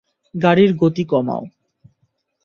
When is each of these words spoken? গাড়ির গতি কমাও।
গাড়ির 0.35 0.71
গতি 0.77 1.03
কমাও। 1.05 1.43